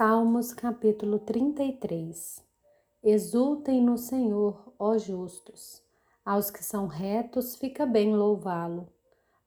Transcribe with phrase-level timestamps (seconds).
[0.00, 2.42] Salmos capítulo 33
[3.04, 5.82] Exultem no Senhor, ó justos.
[6.24, 8.88] Aos que são retos fica bem louvá-lo.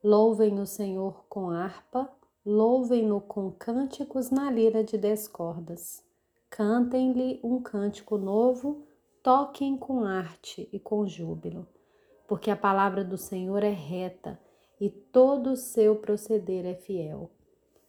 [0.03, 2.07] Louvem o Senhor com harpa,
[2.45, 6.05] louvem-no com cânticos na lira de dez cordas.
[6.51, 8.83] Cantem-lhe um cântico novo,
[9.23, 11.65] toquem com arte e com júbilo.
[12.27, 14.39] Porque a palavra do Senhor é reta
[14.79, 17.31] e todo o seu proceder é fiel.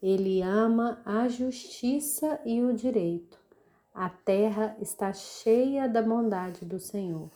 [0.06, 3.38] Ele ama a justiça e o direito.
[3.94, 7.30] A terra está cheia da bondade do Senhor.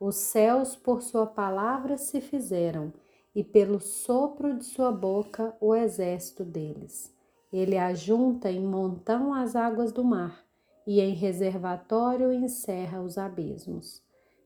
[0.00, 2.94] Os céus, por sua palavra, se fizeram,
[3.34, 7.14] e pelo sopro de sua boca, o exército deles.
[7.52, 10.42] Ele ajunta em montão as águas do mar,
[10.86, 14.02] e em reservatório encerra os abismos.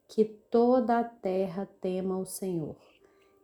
[0.09, 2.75] Que toda a terra tema o Senhor,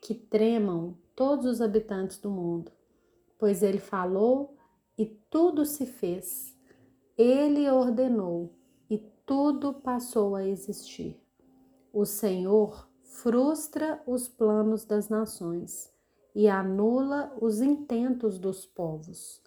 [0.02, 2.72] que tremam todos os habitantes do mundo
[3.38, 4.56] pois ele falou
[4.98, 6.58] e tudo se fez.
[7.16, 8.52] Ele ordenou
[8.90, 11.16] e tudo passou a existir.
[11.92, 15.92] O Senhor frustra os planos das nações
[16.34, 19.40] e anula os intentos dos povos.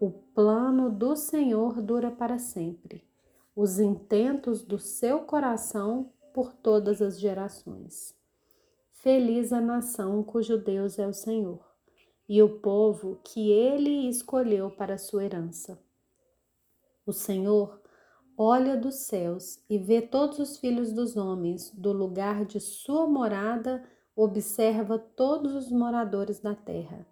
[0.00, 3.04] O plano do Senhor dura para sempre,
[3.56, 8.14] os intentos do seu coração por todas as gerações.
[8.92, 11.67] Feliz a nação cujo Deus é o Senhor
[12.28, 15.82] e o povo que ele escolheu para sua herança.
[17.06, 17.80] O Senhor
[18.36, 23.82] olha dos céus e vê todos os filhos dos homens, do lugar de sua morada,
[24.14, 27.06] observa todos os moradores da terra.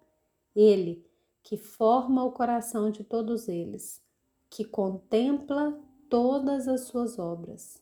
[0.55, 1.03] Ele,
[1.41, 4.01] que forma o coração de todos eles,
[4.49, 7.81] que contempla todas as suas obras.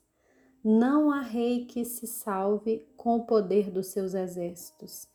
[0.63, 5.07] Não há rei que se salve com o poder dos seus exércitos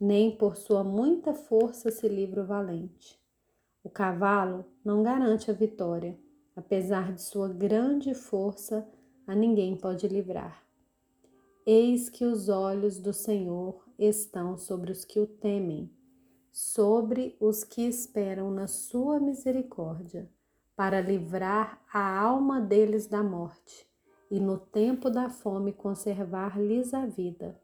[0.00, 3.18] nem por sua muita força se livra o valente.
[3.82, 6.18] O cavalo não garante a vitória,
[6.54, 8.86] apesar de sua grande força,
[9.26, 10.64] a ninguém pode livrar.
[11.66, 15.90] Eis que os olhos do Senhor estão sobre os que o temem,
[16.52, 20.30] sobre os que esperam na sua misericórdia,
[20.74, 23.86] para livrar a alma deles da morte
[24.30, 27.60] e no tempo da fome conservar-lhes a vida.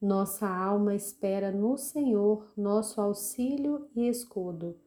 [0.00, 4.78] Nossa alma espera no Senhor, nosso auxílio e escudo.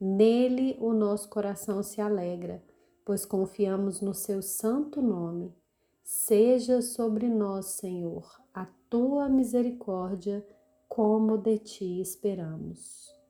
[0.00, 2.62] Nele o nosso coração se alegra,
[3.04, 5.52] pois confiamos no seu santo nome.
[6.04, 10.46] Seja sobre nós, Senhor, a tua misericórdia,
[10.88, 13.23] como de ti esperamos.